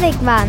[0.00, 0.48] Wigwam.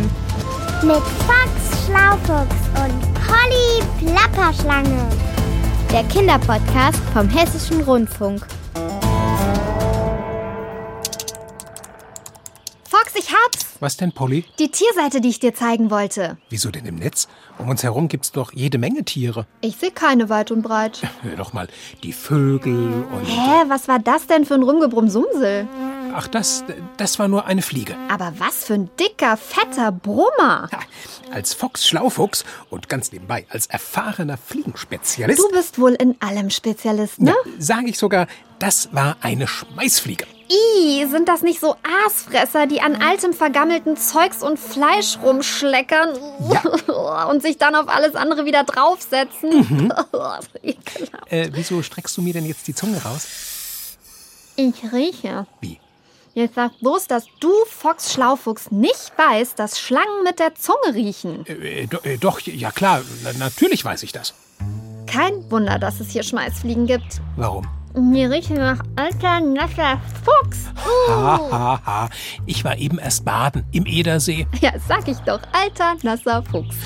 [0.82, 5.08] Mit Fox Schlaufuchs und Polly Plapperschlange.
[5.92, 8.46] Der Kinderpodcast vom Hessischen Rundfunk.
[12.84, 13.66] Fox, ich hab's!
[13.80, 14.44] Was denn, Polly?
[14.60, 16.36] Die Tierseite, die ich dir zeigen wollte.
[16.48, 17.26] Wieso denn im Netz?
[17.58, 19.46] Um uns herum gibt's doch jede Menge Tiere.
[19.62, 21.00] Ich sehe keine weit und breit.
[21.22, 21.66] Hör doch mal,
[22.04, 23.24] die Vögel und...
[23.24, 25.66] Hä, was war das denn für ein Rumgebrummsumsel?
[26.14, 26.64] Ach, das,
[26.96, 27.96] das war nur eine Fliege.
[28.08, 30.68] Aber was für ein dicker, fetter Brummer.
[30.72, 30.80] Ha,
[31.32, 35.38] als Fox Schlaufuchs und ganz nebenbei als erfahrener Fliegenspezialist...
[35.38, 37.30] Du bist wohl in allem Spezialist, ne?
[37.30, 38.26] Ja, sage ich sogar,
[38.58, 40.26] das war eine Schmeißfliege.
[40.48, 46.18] Ih, sind das nicht so Aasfresser, die an altem vergammelten Zeugs und Fleisch rumschleckern
[47.30, 49.50] und sich dann auf alles andere wieder draufsetzen?
[50.62, 51.32] Ekelhaft.
[51.32, 53.28] Äh, wieso streckst du mir denn jetzt die Zunge raus?
[54.56, 55.46] Ich rieche.
[55.60, 55.78] Wie?
[56.34, 61.44] Jetzt sag bloß, dass du, Fox Schlaufuchs, nicht weißt, dass Schlangen mit der Zunge riechen.
[61.46, 64.34] Äh, do, äh, doch, ja klar, na, natürlich weiß ich das.
[65.06, 67.20] Kein Wunder, dass es hier Schmeißfliegen gibt.
[67.36, 67.66] Warum?
[67.94, 70.58] Mir riecht nach alter, nasser Fuchs.
[70.86, 71.10] Uh.
[71.10, 72.10] Ha, ha, ha.
[72.46, 74.46] Ich war eben erst baden im Edersee.
[74.60, 76.76] Ja, sag ich doch, alter, nasser Fuchs.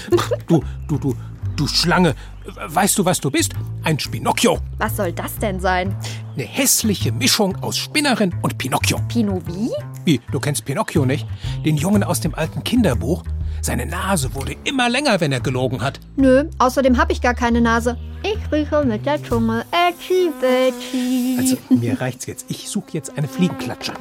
[0.47, 1.15] Du, du, du,
[1.56, 2.15] du Schlange.
[2.47, 3.53] Weißt du, was du bist?
[3.85, 4.61] Ein Spinocchio.
[4.79, 5.95] Was soll das denn sein?
[6.35, 8.99] Eine hässliche Mischung aus Spinnerin und Pinocchio.
[9.09, 9.71] Pino wie?
[10.07, 11.27] Wie, du kennst Pinocchio nicht?
[11.67, 13.25] Den Jungen aus dem alten Kinderbuch?
[13.61, 16.01] Seine Nase wurde immer länger, wenn er gelogen hat.
[16.17, 17.99] Nö, außerdem habe ich gar keine Nase.
[18.23, 19.67] Ich rieche mit der Zunge.
[19.71, 21.37] Ätschi, bätschi.
[21.39, 22.47] Also, mir reicht's jetzt.
[22.49, 23.93] Ich suche jetzt eine Fliegenklatsche.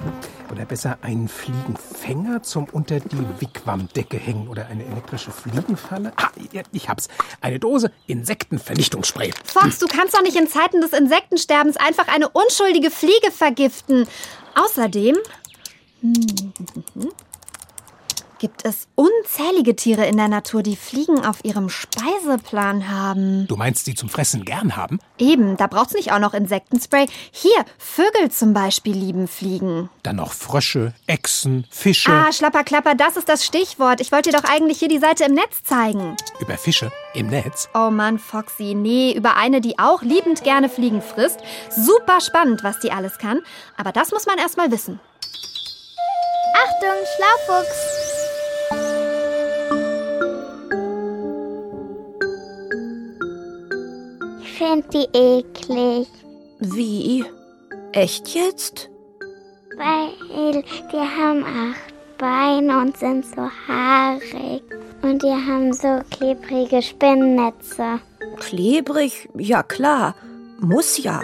[0.53, 4.47] Oder besser einen Fliegenfänger zum unter die Wigwamdecke hängen.
[4.47, 6.13] Oder eine elektrische Fliegenfalle.
[6.15, 6.29] Ah,
[6.71, 7.07] ich hab's.
[7.41, 9.33] Eine Dose Insektenvernichtungsspray.
[9.45, 14.07] Fox, du kannst doch nicht in Zeiten des Insektensterbens einfach eine unschuldige Fliege vergiften.
[14.53, 15.17] Außerdem
[16.01, 16.23] hm,
[18.43, 23.47] gibt es unzählige Tiere in der Natur, die Fliegen auf ihrem Speiseplan haben.
[23.47, 24.99] Du meinst, die zum Fressen gern haben?
[25.17, 27.07] Eben, da braucht's nicht auch noch Insektenspray.
[27.31, 29.89] Hier, Vögel zum Beispiel lieben Fliegen.
[30.03, 32.11] Dann noch Frösche, Echsen, Fische.
[32.11, 34.01] Ah, Schlapperklapper, das ist das Stichwort.
[34.01, 36.17] Ich wollte dir doch eigentlich hier die Seite im Netz zeigen.
[36.41, 37.69] Über Fische im Netz?
[37.73, 41.39] Oh Mann, Foxy, nee, über eine, die auch liebend gerne Fliegen frisst.
[41.69, 43.39] Super spannend, was die alles kann.
[43.77, 44.99] Aber das muss man erst mal wissen.
[46.55, 48.02] Achtung, Schlaufuchs!
[54.73, 56.07] Finde die eklig,
[56.59, 57.23] Wie?
[57.91, 58.89] Echt jetzt?
[59.77, 64.63] weil die haben acht Beine und sind so haarig.
[65.03, 67.99] Und die haben so klebrige Spinnennetze.
[68.37, 69.29] Klebrig?
[69.37, 70.15] Ja klar.
[70.59, 71.21] Muss ja.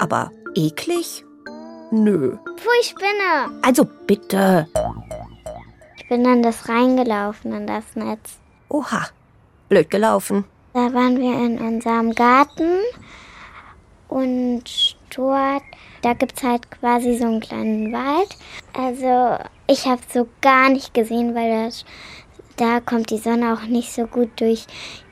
[0.00, 1.24] Aber eklig?
[1.92, 2.36] Nö.
[2.56, 3.60] Pfui, Spinne!
[3.62, 4.66] Also bitte.
[5.96, 8.40] Ich bin in das reingelaufen, in das Netz.
[8.68, 9.06] Oha.
[9.68, 10.44] Blöd gelaufen.
[10.78, 12.78] Da waren wir in unserem Garten
[14.06, 14.62] und
[15.12, 15.64] dort,
[16.02, 18.28] da gibt es halt quasi so einen kleinen Wald.
[18.74, 21.84] Also ich habe so gar nicht gesehen, weil das,
[22.58, 24.66] da kommt die Sonne auch nicht so gut durch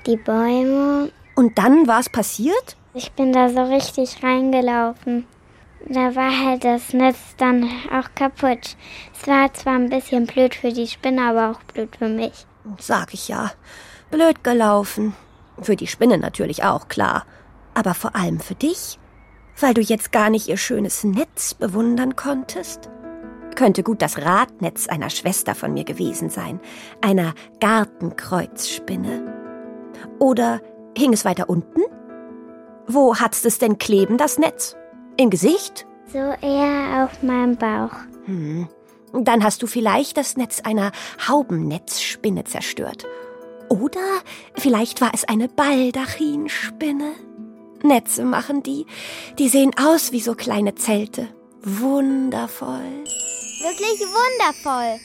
[0.07, 1.11] die Bäume.
[1.35, 2.77] Und dann war es passiert?
[2.95, 5.27] Ich bin da so richtig reingelaufen.
[5.89, 8.77] Da war halt das Netz dann auch kaputt.
[9.21, 12.47] Es war zwar ein bisschen blöd für die Spinne, aber auch blöd für mich.
[12.79, 13.51] Sag ich ja.
[14.13, 15.17] Blöd gelaufen.
[15.61, 17.25] Für die Spinne natürlich auch, klar.
[17.75, 18.99] Aber vor allem für dich?
[19.59, 22.91] Weil du jetzt gar nicht ihr schönes Netz bewundern konntest?
[23.55, 26.61] Könnte gut das Radnetz einer Schwester von mir gewesen sein.
[27.01, 29.35] Einer Gartenkreuzspinne.
[30.19, 30.61] Oder
[30.97, 31.81] hing es weiter unten?
[32.87, 34.77] Wo hat's es denn kleben, das Netz?
[35.17, 35.87] Im Gesicht?
[36.13, 37.93] So eher auf meinem Bauch.
[38.27, 38.69] Hm.
[39.13, 40.93] Dann hast du vielleicht das Netz einer
[41.27, 43.07] Haubennetzspinne zerstört.
[43.69, 44.21] Oder
[44.57, 47.13] vielleicht war es eine Baldachinspinne.
[47.83, 48.87] Netze machen die.
[49.39, 51.29] Die sehen aus wie so kleine Zelte.
[51.63, 53.05] Wundervoll.
[53.61, 55.01] Wirklich wundervoll.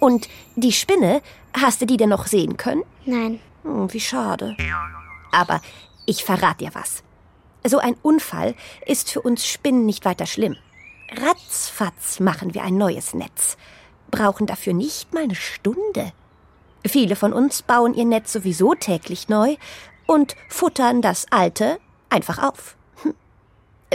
[0.00, 1.22] Und die Spinne,
[1.54, 2.82] hast du die denn noch sehen können?
[3.04, 4.56] Nein, Hm, wie schade.
[5.30, 5.60] Aber
[6.06, 7.02] ich verrate dir was.
[7.64, 8.54] So ein Unfall
[8.86, 10.56] ist für uns Spinnen nicht weiter schlimm.
[11.16, 13.56] Ratzfatz machen wir ein neues Netz.
[14.10, 16.12] Brauchen dafür nicht mal eine Stunde.
[16.86, 19.56] Viele von uns bauen ihr Netz sowieso täglich neu
[20.06, 21.78] und futtern das alte
[22.10, 22.76] einfach auf.
[23.02, 23.14] Hm.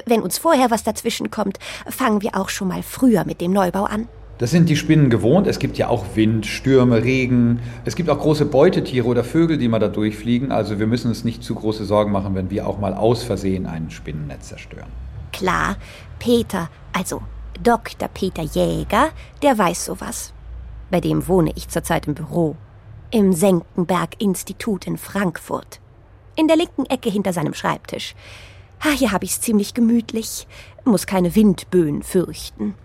[0.05, 3.83] Wenn uns vorher was dazwischen kommt, fangen wir auch schon mal früher mit dem Neubau
[3.83, 4.07] an.
[4.37, 5.47] Das sind die Spinnen gewohnt.
[5.47, 7.59] Es gibt ja auch Wind, Stürme, Regen.
[7.85, 10.51] Es gibt auch große Beutetiere oder Vögel, die mal da durchfliegen.
[10.51, 13.65] Also wir müssen uns nicht zu große Sorgen machen, wenn wir auch mal aus Versehen
[13.65, 14.89] ein Spinnennetz zerstören.
[15.33, 15.77] Klar,
[16.19, 17.21] Peter, also
[17.63, 18.07] Dr.
[18.09, 19.09] Peter Jäger,
[19.41, 20.33] der weiß sowas.
[20.91, 22.55] Bei dem wohne ich zurzeit im Büro.
[23.09, 25.79] Im Senckenberg-Institut in Frankfurt.
[26.35, 28.15] In der linken Ecke hinter seinem Schreibtisch.
[28.81, 30.45] Ah, hier habe ich's ziemlich gemütlich,
[30.83, 32.75] muss keine Windböen fürchten.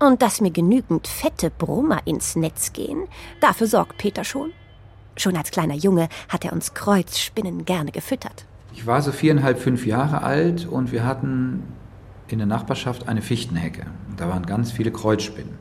[0.00, 3.04] Und dass mir genügend fette Brummer ins Netz gehen,
[3.40, 4.50] dafür sorgt Peter schon.
[5.16, 8.46] Schon als kleiner Junge hat er uns Kreuzspinnen gerne gefüttert.
[8.74, 11.62] Ich war so viereinhalb, fünf Jahre alt und wir hatten
[12.26, 13.86] in der Nachbarschaft eine Fichtenhecke.
[14.16, 15.56] Da waren ganz viele Kreuzspinnen.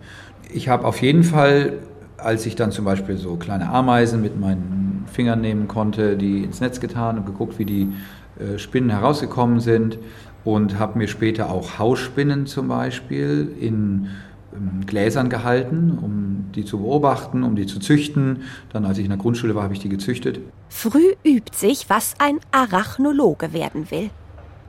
[0.51, 1.79] Ich habe auf jeden Fall,
[2.23, 6.61] als ich dann zum Beispiel so kleine Ameisen mit meinen Fingern nehmen konnte, die ins
[6.61, 7.93] Netz getan und geguckt, wie die
[8.39, 9.97] äh, Spinnen herausgekommen sind
[10.43, 14.09] und habe mir später auch Hausspinnen zum Beispiel in
[14.53, 18.43] ähm, Gläsern gehalten, um die zu beobachten, um die zu züchten.
[18.71, 20.39] Dann, als ich in der Grundschule war, habe ich die gezüchtet.
[20.69, 24.09] Früh übt sich, was ein Arachnologe werden will.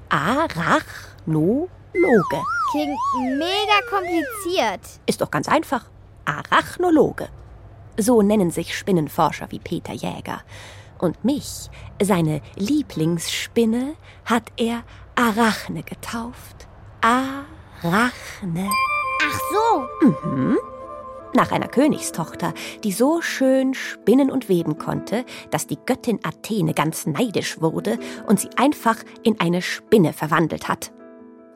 [0.09, 1.69] Arachnologe.
[2.71, 2.99] Klingt
[3.39, 5.01] mega kompliziert.
[5.07, 5.85] Ist doch ganz einfach.
[6.25, 7.29] Arachnologe.
[7.97, 10.43] So nennen sich Spinnenforscher wie Peter Jäger.
[10.99, 11.69] Und mich,
[12.01, 13.95] seine Lieblingsspinne,
[14.25, 14.85] hat er
[15.15, 16.69] Arachne getauft.
[17.01, 18.71] Arachne.
[19.23, 20.57] Ach so.
[21.35, 22.53] Nach einer Königstochter,
[22.85, 28.39] die so schön spinnen und weben konnte, dass die Göttin Athene ganz neidisch wurde und
[28.39, 30.93] sie einfach in eine Spinne verwandelt hat.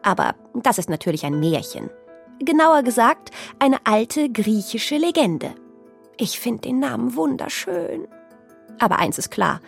[0.02, 1.90] Aber das ist natürlich ein Märchen.
[2.38, 5.54] Genauer gesagt, eine alte griechische Legende.
[6.18, 8.08] Ich finde den Namen wunderschön.
[8.78, 9.60] Aber eins ist klar,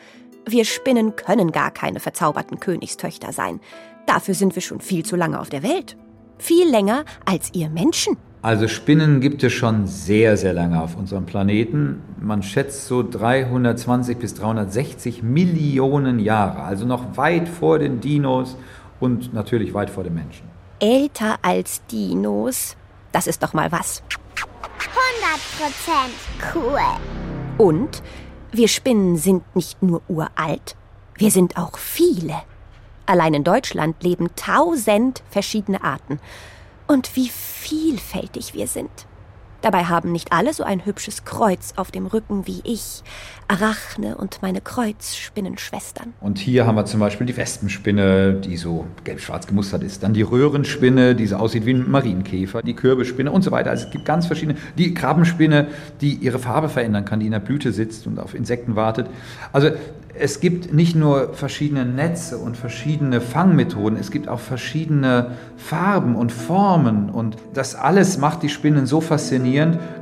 [0.47, 3.61] wir Spinnen können gar keine verzauberten Königstöchter sein.
[4.07, 5.97] Dafür sind wir schon viel zu lange auf der Welt.
[6.39, 8.17] Viel länger als ihr Menschen.
[8.41, 12.03] Also Spinnen gibt es schon sehr, sehr lange auf unserem Planeten.
[12.19, 18.57] Man schätzt so 320 bis 360 Millionen Jahre, also noch weit vor den Dinos
[19.01, 20.47] und natürlich weit vor den Menschen.
[20.79, 22.77] Älter als Dinos.
[23.13, 24.03] Das ist doch mal was.
[25.09, 26.55] 100 Prozent.
[26.55, 26.81] Cool.
[27.57, 28.03] Und
[28.53, 30.77] wir Spinnen sind nicht nur uralt,
[31.17, 32.43] wir sind auch viele.
[33.07, 36.21] Allein in Deutschland leben tausend verschiedene Arten.
[36.87, 38.91] Und wie vielfältig wir sind.
[39.61, 43.03] Dabei haben nicht alle so ein hübsches Kreuz auf dem Rücken wie ich,
[43.49, 46.13] Arachne und meine Kreuzspinnenschwestern.
[46.21, 50.03] Und hier haben wir zum Beispiel die Wespenspinne, die so gelb-schwarz gemustert ist.
[50.03, 52.63] Dann die Röhrenspinne, die so aussieht wie ein Marienkäfer.
[52.63, 53.71] Die Kürbisspinne und so weiter.
[53.71, 54.59] Also es gibt ganz verschiedene.
[54.77, 55.69] Die Krabbenspinne,
[56.01, 59.09] die ihre Farbe verändern kann, die in der Blüte sitzt und auf Insekten wartet.
[59.53, 59.71] Also
[60.21, 66.33] es gibt nicht nur verschiedene Netze und verschiedene Fangmethoden, es gibt auch verschiedene Farben und
[66.33, 67.09] Formen.
[67.09, 69.48] Und das alles macht die Spinnen so faszinierend,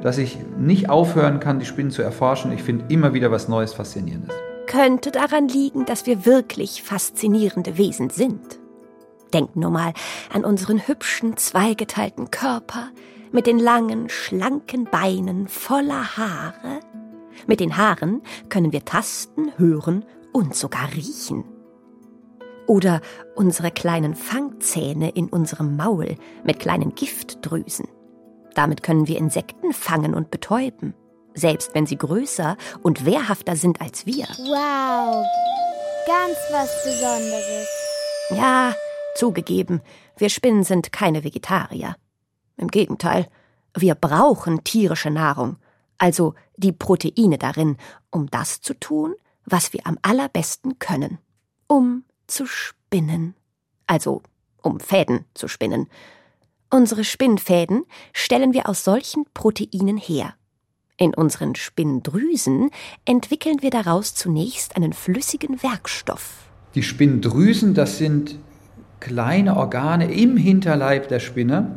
[0.03, 2.53] dass ich nicht aufhören kann, die Spinnen zu erforschen.
[2.53, 4.35] Ich finde immer wieder was Neues Faszinierendes.
[4.67, 8.59] Könnte daran liegen, dass wir wirklich faszinierende Wesen sind.
[9.33, 9.93] Denk nur mal
[10.33, 12.89] an unseren hübschen, zweigeteilten Körper
[13.33, 16.81] mit den langen, schlanken Beinen voller Haare.
[17.47, 21.45] Mit den Haaren können wir tasten, hören und sogar riechen.
[22.67, 23.01] Oder
[23.35, 27.87] unsere kleinen Fangzähne in unserem Maul mit kleinen Giftdrüsen.
[28.57, 30.95] Damit können wir Insekten fangen und betäuben,
[31.35, 34.25] selbst wenn sie größer und wehrhafter sind als wir.
[34.25, 35.27] Wow.
[36.07, 37.69] Ganz was Besonderes.
[38.31, 38.75] Ja,
[39.15, 39.83] zugegeben,
[40.17, 41.97] wir Spinnen sind keine Vegetarier.
[42.57, 43.29] Im Gegenteil,
[43.77, 45.59] wir brauchen tierische Nahrung,
[45.99, 47.77] also die Proteine darin,
[48.11, 49.15] um das zu tun,
[49.45, 51.19] was wir am allerbesten können,
[51.67, 53.35] um zu spinnen,
[53.87, 54.23] also
[54.63, 55.91] um Fäden zu spinnen.
[56.71, 60.35] Unsere Spinnfäden stellen wir aus solchen Proteinen her.
[60.99, 62.71] In unseren Spinndrüsen
[63.05, 66.51] entwickeln wir daraus zunächst einen flüssigen Werkstoff.
[66.75, 68.39] Die Spinndrüsen, das sind
[68.99, 71.77] kleine Organe im Hinterleib der Spinne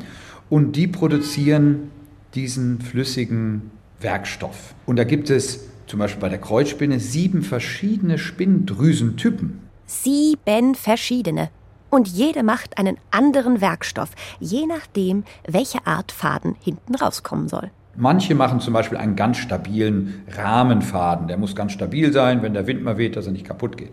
[0.50, 1.92] und die produzieren
[2.34, 4.74] diesen flüssigen Werkstoff.
[4.86, 9.60] Und da gibt es zum Beispiel bei der Kreuzspinne sieben verschiedene Spinndrüsentypen.
[9.86, 11.50] Sieben verschiedene.
[11.90, 17.72] Und jede macht einen anderen Werkstoff, je nachdem, welche Art Faden hinten rauskommen soll.
[17.96, 21.28] Manche machen zum Beispiel einen ganz stabilen Rahmenfaden.
[21.28, 23.92] Der muss ganz stabil sein, wenn der Wind mal weht, dass er nicht kaputt geht.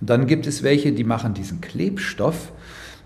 [0.00, 2.52] Und dann gibt es welche, die machen diesen Klebstoff,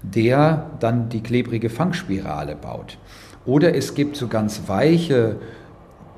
[0.03, 2.99] der dann die klebrige Fangspirale baut.
[3.47, 5.37] Oder es gibt so ganz weiche,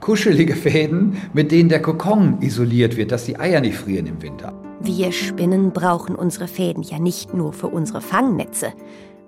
[0.00, 4.52] kuschelige Fäden, mit denen der Kokon isoliert wird, dass die Eier nicht frieren im Winter.
[4.84, 8.74] Wir Spinnen brauchen unsere Fäden ja nicht nur für unsere Fangnetze,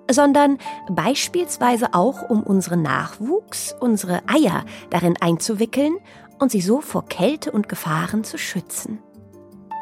[0.09, 5.97] sondern beispielsweise auch, um unseren Nachwuchs, unsere Eier darin einzuwickeln
[6.37, 8.99] und sie so vor Kälte und Gefahren zu schützen.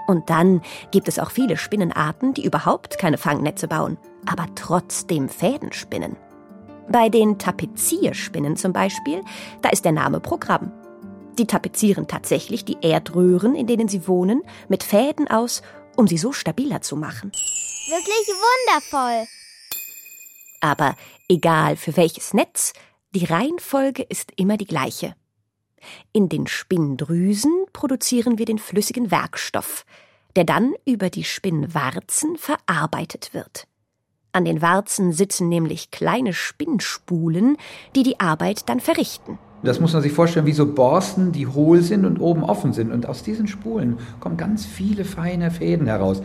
[0.07, 5.73] Und dann gibt es auch viele Spinnenarten, die überhaupt keine Fangnetze bauen, aber trotzdem Fäden
[5.73, 6.15] spinnen.
[6.87, 9.21] Bei den Tapezierspinnen zum Beispiel,
[9.61, 10.71] da ist der Name Programm.
[11.37, 15.61] Die tapezieren tatsächlich die Erdröhren, in denen sie wohnen, mit Fäden aus,
[15.95, 17.31] um sie so stabiler zu machen.
[17.31, 19.27] Wirklich wundervoll.
[20.61, 20.95] Aber
[21.27, 22.73] egal für welches Netz,
[23.13, 25.15] die Reihenfolge ist immer die gleiche.
[26.11, 29.85] In den Spinndrüsen produzieren wir den flüssigen Werkstoff,
[30.35, 33.67] der dann über die Spinnwarzen verarbeitet wird.
[34.31, 37.57] An den Warzen sitzen nämlich kleine Spinnspulen,
[37.95, 39.39] die die Arbeit dann verrichten.
[39.65, 42.91] Das muss man sich vorstellen wie so Borsten, die hohl sind und oben offen sind.
[42.91, 46.21] Und aus diesen Spulen kommen ganz viele feine Fäden heraus.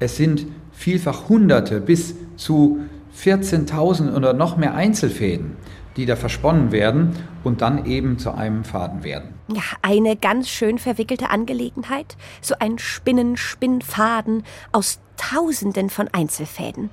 [0.00, 2.80] Es sind vielfach Hunderte bis zu
[3.16, 5.56] 14.000 oder noch mehr Einzelfäden,
[5.96, 9.34] die da versponnen werden und dann eben zu einem Faden werden.
[9.52, 12.16] Ja, eine ganz schön verwickelte Angelegenheit.
[12.40, 16.90] So ein Spinnen-Spinnfaden aus Tausenden von Einzelfäden.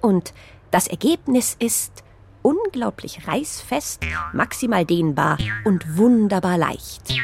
[0.00, 0.32] Und
[0.70, 2.04] das Ergebnis ist
[2.48, 5.36] unglaublich reißfest, maximal dehnbar
[5.66, 7.14] und wunderbar leicht.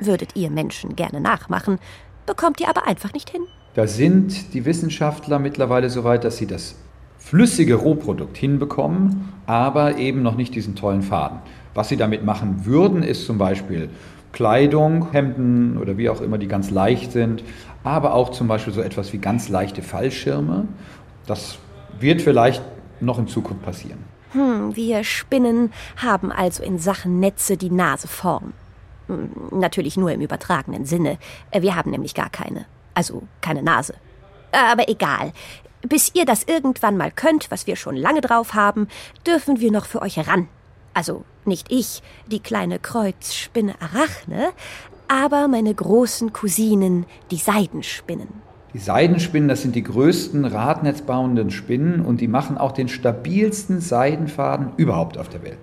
[0.00, 1.78] Würdet ihr Menschen gerne nachmachen,
[2.26, 3.42] bekommt ihr aber einfach nicht hin.
[3.74, 6.74] Da sind die Wissenschaftler mittlerweile so weit, dass sie das
[7.18, 11.38] flüssige Rohprodukt hinbekommen, aber eben noch nicht diesen tollen Faden.
[11.74, 13.88] Was sie damit machen würden, ist zum Beispiel
[14.32, 17.44] Kleidung, Hemden oder wie auch immer, die ganz leicht sind,
[17.84, 20.66] aber auch zum Beispiel so etwas wie ganz leichte Fallschirme.
[21.26, 21.58] Das
[22.00, 22.62] wird vielleicht
[23.00, 24.15] noch in Zukunft passieren.
[24.36, 28.52] Hm, wir Spinnen haben also in Sachen Netze die Nase vorn.
[29.06, 31.16] Hm, natürlich nur im übertragenen Sinne.
[31.58, 32.66] Wir haben nämlich gar keine.
[32.92, 33.94] Also keine Nase.
[34.52, 35.32] Aber egal.
[35.80, 38.88] Bis ihr das irgendwann mal könnt, was wir schon lange drauf haben,
[39.26, 40.48] dürfen wir noch für euch ran.
[40.92, 44.52] Also nicht ich, die kleine Kreuzspinne Arachne,
[45.08, 48.45] aber meine großen Cousinen, die Seidenspinnen.
[48.76, 54.72] Die Seidenspinnen, das sind die größten radnetzbauenden Spinnen und die machen auch den stabilsten Seidenfaden
[54.76, 55.60] überhaupt auf der Welt.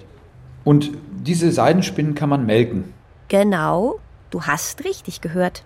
[0.64, 2.86] Und diese Seidenspinnen kann man melken.
[3.28, 4.00] Genau,
[4.32, 5.64] du hast richtig gehört.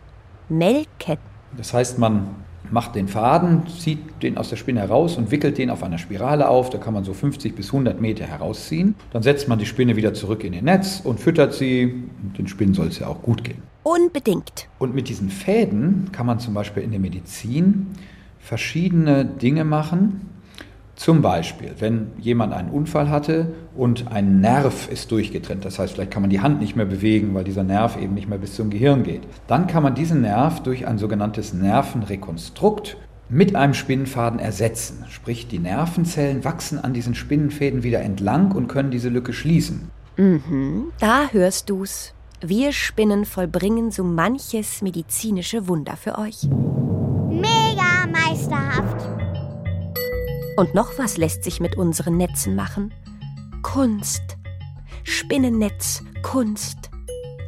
[0.49, 1.19] Melken.
[1.55, 2.35] Das heißt, man
[2.69, 6.49] macht den Faden, zieht den aus der Spinne heraus und wickelt den auf einer Spirale
[6.49, 6.69] auf.
[6.69, 8.95] Da kann man so 50 bis 100 Meter herausziehen.
[9.13, 12.09] Dann setzt man die Spinne wieder zurück in ihr Netz und füttert sie.
[12.23, 13.63] Und den Spinnen soll es ja auch gut gehen.
[13.87, 14.67] Unbedingt.
[14.79, 17.87] Und mit diesen Fäden kann man zum Beispiel in der Medizin
[18.37, 20.29] verschiedene Dinge machen.
[20.97, 26.11] Zum Beispiel, wenn jemand einen Unfall hatte und ein Nerv ist durchgetrennt, das heißt, vielleicht
[26.11, 28.69] kann man die Hand nicht mehr bewegen, weil dieser Nerv eben nicht mehr bis zum
[28.71, 32.97] Gehirn geht, dann kann man diesen Nerv durch ein sogenanntes Nervenrekonstrukt
[33.29, 35.05] mit einem Spinnenfaden ersetzen.
[35.07, 39.91] Sprich, die Nervenzellen wachsen an diesen Spinnenfäden wieder entlang und können diese Lücke schließen.
[40.17, 42.13] Mhm, da hörst du's.
[42.41, 46.43] Wir Spinnen vollbringen so manches medizinische Wunder für euch.
[46.43, 49.03] Mega meisterhaft.
[50.55, 52.93] Und noch was lässt sich mit unseren Netzen machen.
[53.63, 54.21] Kunst.
[55.03, 56.91] Spinnennetz, Kunst.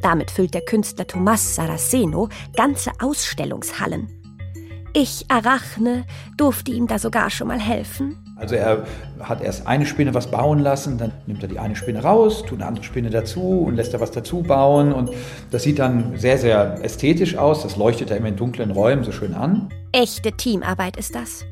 [0.01, 4.08] Damit füllt der Künstler Thomas Saraceno ganze Ausstellungshallen.
[4.93, 8.17] Ich, Arachne, durfte ihm da sogar schon mal helfen.
[8.39, 8.84] Also er
[9.19, 12.60] hat erst eine Spinne was bauen lassen, dann nimmt er die eine Spinne raus, tut
[12.60, 14.93] eine andere Spinne dazu und lässt er was dazu bauen.
[14.93, 15.12] Und
[15.51, 17.63] das sieht dann sehr, sehr ästhetisch aus.
[17.63, 19.69] Das leuchtet er immer in dunklen Räumen so schön an.
[19.91, 21.46] Echte Teamarbeit ist das.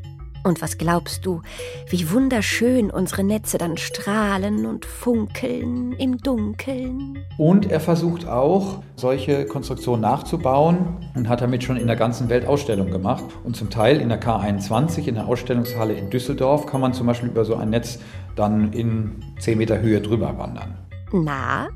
[0.47, 1.41] Und was glaubst du,
[1.89, 7.19] wie wunderschön unsere Netze dann strahlen und funkeln im Dunkeln?
[7.37, 12.47] Und er versucht auch, solche Konstruktionen nachzubauen und hat damit schon in der ganzen Welt
[12.47, 13.25] Ausstellungen gemacht.
[13.43, 17.27] Und zum Teil in der K21, in der Ausstellungshalle in Düsseldorf, kann man zum Beispiel
[17.27, 17.99] über so ein Netz
[18.37, 20.77] dann in 10 Meter Höhe drüber wandern.
[21.11, 21.67] Na,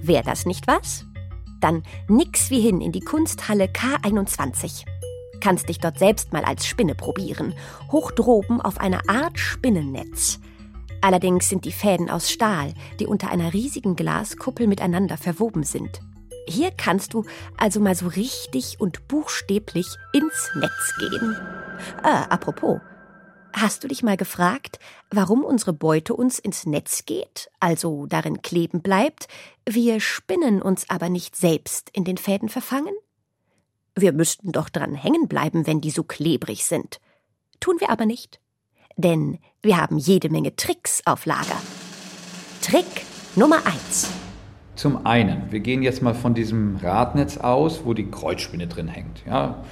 [0.00, 1.04] wäre das nicht was?
[1.60, 4.86] Dann nix wie hin in die Kunsthalle K21.
[5.40, 7.54] Kannst dich dort selbst mal als Spinne probieren.
[7.92, 10.40] Hoch droben auf einer Art Spinnennetz.
[11.00, 16.00] Allerdings sind die Fäden aus Stahl, die unter einer riesigen Glaskuppel miteinander verwoben sind.
[16.48, 17.24] Hier kannst du
[17.56, 21.36] also mal so richtig und buchstäblich ins Netz gehen.
[22.02, 22.80] Äh, apropos,
[23.52, 24.78] hast du dich mal gefragt,
[25.10, 29.28] warum unsere Beute uns ins Netz geht, also darin kleben bleibt,
[29.68, 32.94] wir Spinnen uns aber nicht selbst in den Fäden verfangen?
[34.00, 37.00] Wir müssten doch dran hängen bleiben, wenn die so klebrig sind.
[37.60, 38.40] Tun wir aber nicht.
[38.96, 41.60] Denn wir haben jede Menge Tricks auf Lager.
[42.62, 42.84] Trick
[43.34, 44.08] Nummer eins.
[44.76, 49.24] Zum einen, wir gehen jetzt mal von diesem Radnetz aus, wo die Kreuzspinne drin hängt.
[49.26, 49.64] Ja?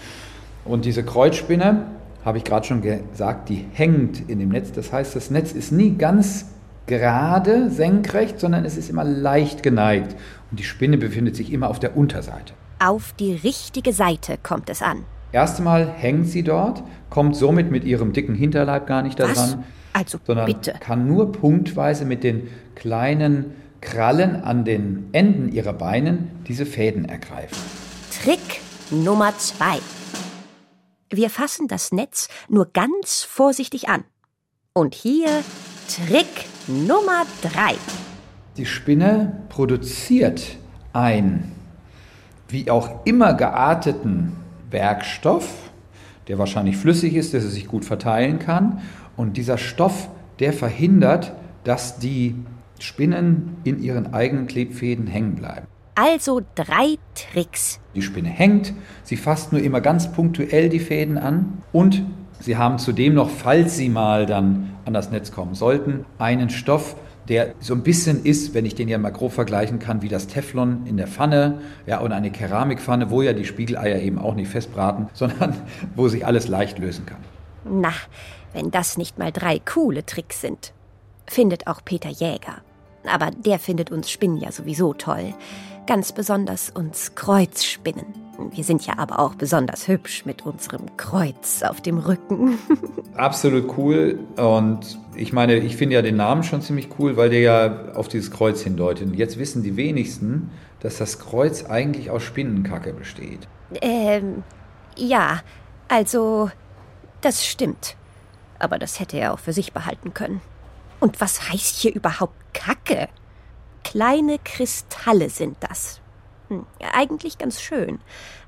[0.64, 1.87] Und diese Kreuzspinne,
[2.25, 4.73] habe ich gerade schon gesagt, die hängt in dem Netz.
[4.73, 6.47] Das heißt, das Netz ist nie ganz
[6.87, 10.16] gerade, senkrecht, sondern es ist immer leicht geneigt.
[10.50, 12.54] Und die Spinne befindet sich immer auf der Unterseite.
[12.78, 15.06] Auf die richtige Seite kommt es an.
[15.33, 19.59] Erstmal hängt sie dort, kommt somit mit ihrem dicken Hinterleib gar nicht daran, Was?
[19.95, 20.75] Also sondern bitte.
[20.78, 27.56] kann nur punktweise mit den kleinen Krallen an den Enden ihrer Beinen diese Fäden ergreifen.
[28.23, 29.78] Trick Nummer zwei.
[31.09, 34.04] Wir fassen das Netz nur ganz vorsichtig an.
[34.75, 35.28] Und hier
[35.88, 36.26] Trick
[36.66, 37.75] Nummer drei.
[38.59, 40.59] Die Spinne produziert
[40.92, 41.52] ein
[42.48, 44.32] wie auch immer gearteten
[44.70, 45.70] Werkstoff,
[46.28, 48.80] der wahrscheinlich flüssig ist, dass er sich gut verteilen kann.
[49.16, 51.32] Und dieser Stoff, der verhindert,
[51.64, 52.34] dass die
[52.78, 55.66] Spinnen in ihren eigenen Klebfäden hängen bleiben.
[55.94, 57.80] Also drei Tricks.
[57.94, 62.04] Die Spinne hängt, sie fasst nur immer ganz punktuell die Fäden an und
[62.38, 66.96] sie haben zudem noch, falls sie mal dann an das Netz kommen sollten, einen Stoff,
[67.28, 70.26] der so ein bisschen ist, wenn ich den ja mal grob vergleichen kann, wie das
[70.26, 74.49] Teflon in der Pfanne ja, und eine Keramikpfanne, wo ja die Spiegeleier eben auch nicht
[74.49, 75.54] festbraten, sondern
[75.95, 77.18] wo sich alles leicht lösen kann.
[77.64, 77.92] Na,
[78.52, 80.73] wenn das nicht mal drei coole Tricks sind,
[81.26, 82.62] findet auch Peter Jäger.
[83.12, 85.35] Aber der findet uns Spinnen ja sowieso toll.
[85.87, 88.07] Ganz besonders uns Kreuzspinnen.
[88.50, 92.59] Wir sind ja aber auch besonders hübsch mit unserem Kreuz auf dem Rücken.
[93.14, 94.19] Absolut cool.
[94.37, 98.09] Und ich meine, ich finde ja den Namen schon ziemlich cool, weil der ja auf
[98.09, 99.07] dieses Kreuz hindeutet.
[99.09, 100.50] Und jetzt wissen die wenigsten,
[100.81, 103.47] dass das Kreuz eigentlich aus Spinnenkacke besteht.
[103.81, 104.43] Ähm,
[104.97, 105.40] ja,
[105.87, 106.50] also,
[107.21, 107.97] das stimmt.
[108.59, 110.40] Aber das hätte er auch für sich behalten können.
[110.99, 113.09] Und was heißt hier überhaupt Kacke?
[113.90, 116.00] Kleine Kristalle sind das.
[116.49, 118.00] Hm, eigentlich ganz schön.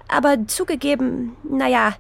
[0.09, 1.95] Aber zugegeben, naja,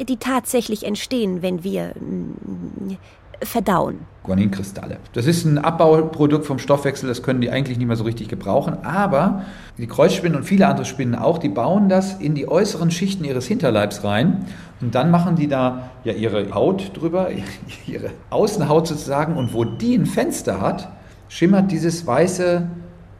[0.00, 2.96] die tatsächlich entstehen, wenn wir hm,
[3.42, 4.00] verdauen.
[4.22, 4.96] Guaninkristalle.
[5.12, 8.84] Das ist ein Abbauprodukt vom Stoffwechsel, das können die eigentlich nicht mehr so richtig gebrauchen.
[8.84, 9.44] Aber
[9.76, 13.46] die Kreuzspinnen und viele andere Spinnen auch, die bauen das in die äußeren Schichten ihres
[13.46, 14.46] Hinterleibs rein.
[14.80, 17.28] Und dann machen die da ja ihre Haut drüber,
[17.86, 19.36] ihre Außenhaut sozusagen.
[19.36, 20.88] Und wo die ein Fenster hat,
[21.28, 22.68] schimmert dieses weiße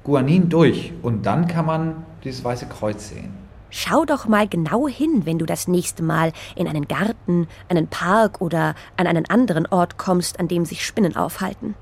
[0.05, 0.93] Guanin durch.
[1.03, 3.31] Und dann kann man dieses weiße Kreuz sehen.
[3.71, 8.41] Schau doch mal genau hin, wenn du das nächste Mal in einen Garten, einen Park
[8.41, 11.75] oder an einen anderen Ort kommst, an dem sich Spinnen aufhalten.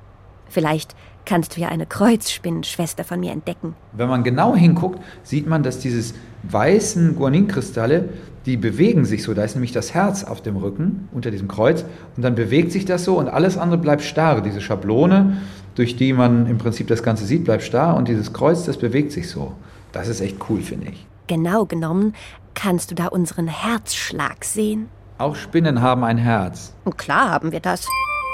[0.48, 3.74] Vielleicht kannst du ja eine Kreuzspinnenschwester von mir entdecken.
[3.92, 8.08] Wenn man genau hinguckt, sieht man, dass diese weißen Guaninkristalle,
[8.46, 9.34] die bewegen sich so.
[9.34, 11.84] Da ist nämlich das Herz auf dem Rücken unter diesem Kreuz
[12.16, 14.40] und dann bewegt sich das so und alles andere bleibt starr.
[14.40, 15.38] Diese Schablone,
[15.76, 19.12] durch die man im Prinzip das Ganze sieht, bleibt starr und dieses Kreuz, das bewegt
[19.12, 19.52] sich so.
[19.92, 21.06] Das ist echt cool, finde ich.
[21.28, 22.14] Genau genommen
[22.54, 24.88] kannst du da unseren Herzschlag sehen.
[25.18, 26.72] Auch Spinnen haben ein Herz.
[26.84, 27.86] Und klar haben wir das.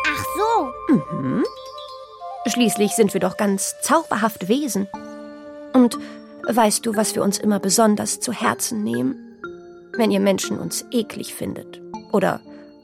[0.07, 0.95] Ach so.
[0.95, 1.45] Mhm.
[2.47, 4.89] Schließlich sind wir doch ganz zauberhafte Wesen.
[5.73, 5.99] Und
[6.49, 9.17] weißt du, was wir uns immer besonders zu Herzen nehmen?
[9.97, 11.81] Wenn ihr Menschen uns eklig findet
[12.13, 12.41] oder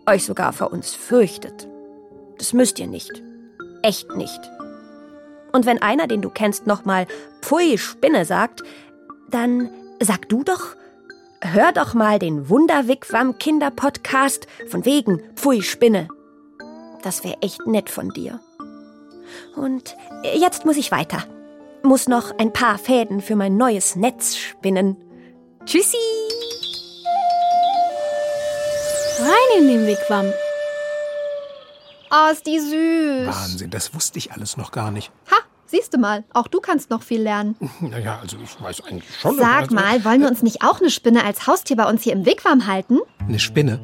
[0.06, 1.68] euch sogar vor uns fürchtet.
[2.38, 3.22] Das müsst ihr nicht.
[3.82, 4.40] Echt nicht.
[5.52, 7.06] Und wenn einer, den du kennst, nochmal
[7.40, 8.62] Pfui Spinne sagt,
[9.30, 10.76] dann sag du doch,
[11.40, 16.08] hör doch mal den Wunderwigwam Kinderpodcast von wegen Pfui Spinne.
[17.02, 18.40] Das wäre echt nett von dir.
[19.56, 21.24] Und jetzt muss ich weiter.
[21.82, 24.96] Muss noch ein paar Fäden für mein neues Netz spinnen.
[25.64, 25.96] Tschüssi!
[29.20, 30.32] Rein in den Wigwam.
[32.10, 33.26] Oh, ist die süß.
[33.26, 35.10] Wahnsinn, das wusste ich alles noch gar nicht.
[35.30, 37.56] Ha, siehst du mal, auch du kannst noch viel lernen.
[37.80, 39.36] Naja, also ich weiß eigentlich schon.
[39.36, 42.14] Sag also, mal, wollen wir uns nicht auch eine Spinne als Haustier bei uns hier
[42.14, 42.98] im Wigwam halten?
[43.20, 43.80] Eine Spinne?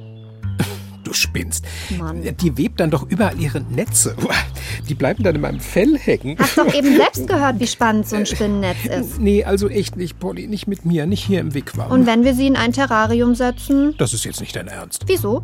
[1.04, 1.66] Du spinnst.
[1.98, 2.22] Mann.
[2.22, 4.16] Die webt dann doch überall ihre Netze.
[4.88, 6.38] Die bleiben dann in meinem Fell hängen.
[6.38, 9.20] Hast doch eben selbst gehört, wie spannend so ein Spinnennetz ist.
[9.20, 10.46] Nee, also echt nicht, Polly.
[10.46, 11.90] Nicht mit mir, nicht hier im Wigwam.
[11.90, 13.94] Und wenn wir sie in ein Terrarium setzen?
[13.98, 15.02] Das ist jetzt nicht dein Ernst.
[15.06, 15.42] Wieso?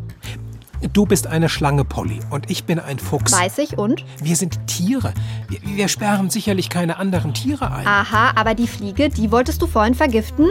[0.89, 3.31] Du bist eine Schlange, Polly, und ich bin ein Fuchs.
[3.31, 4.03] Weiß ich und?
[4.21, 5.13] Wir sind Tiere.
[5.47, 7.85] Wir, wir sperren sicherlich keine anderen Tiere ein.
[7.85, 10.49] Aha, aber die Fliege, die wolltest du vorhin vergiften?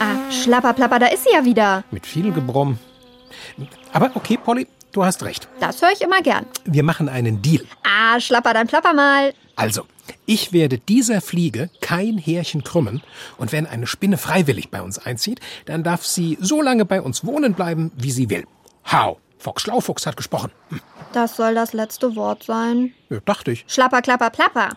[0.00, 1.84] Ah, schlapperplapper, da ist sie ja wieder.
[1.92, 2.78] Mit viel Gebrumm.
[3.92, 5.46] Aber okay, Polly, du hast recht.
[5.60, 6.44] Das höre ich immer gern.
[6.64, 7.64] Wir machen einen Deal.
[7.84, 9.32] Ah, schlapper, dann plapper mal.
[9.54, 9.82] Also,
[10.26, 13.02] ich werde dieser Fliege kein Härchen krümmen
[13.38, 17.24] und wenn eine Spinne freiwillig bei uns einzieht, dann darf sie so lange bei uns
[17.24, 18.46] wohnen bleiben, wie sie will.
[18.92, 19.18] Hau!
[19.38, 20.50] Fox Schlaufuchs hat gesprochen.
[20.68, 20.80] Hm,
[21.12, 22.92] Das soll das letzte Wort sein.
[23.08, 23.64] ja, dachte ich.
[23.68, 24.70] Schlapper, klapper, plapper.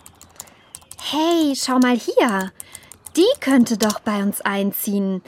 [1.02, 2.52] Hey, schau mal hier.
[3.18, 5.22] Die könnte doch bei uns einziehen.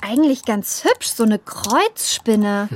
[0.00, 2.68] Eigentlich ganz hübsch, so eine Kreuzspinne.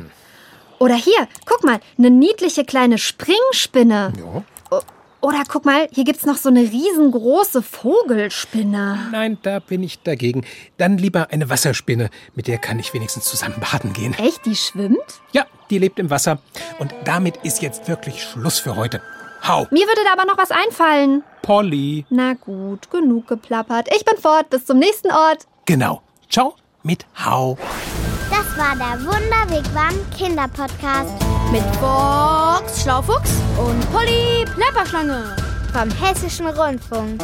[0.78, 4.12] Oder hier, guck mal, eine niedliche kleine Springspinne.
[4.18, 4.42] Ja.
[5.27, 9.09] Oder guck mal, hier gibt's noch so eine riesengroße Vogelspinne.
[9.11, 10.47] Nein, da bin ich dagegen.
[10.77, 14.15] Dann lieber eine Wasserspinne, mit der kann ich wenigstens zusammen baden gehen.
[14.19, 15.21] Echt, die schwimmt?
[15.33, 16.39] Ja, die lebt im Wasser.
[16.79, 19.03] Und damit ist jetzt wirklich Schluss für heute.
[19.43, 19.67] Hau!
[19.73, 21.25] Mir würde da aber noch was einfallen.
[21.43, 22.07] Polly.
[22.09, 23.89] Na gut, genug geplappert.
[23.97, 24.49] Ich bin fort.
[24.51, 25.49] Bis zum nächsten Ort.
[25.65, 26.03] Genau.
[26.31, 27.59] Ciao mit Hau.
[28.31, 31.12] Das war der Wunderwegwam Kinderpodcast
[31.53, 35.37] Mit Box Schlaufuchs und Polly Plapperschlange.
[35.73, 37.21] vom Hessischen Rundfunk.